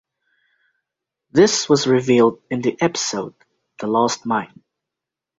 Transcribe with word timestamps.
This 1.29 1.69
was 1.69 1.85
revealed 1.85 2.41
in 2.49 2.63
the 2.63 2.75
episode 2.81 3.35
The 3.77 3.85
Lost 3.85 4.25
Mine. 4.25 4.63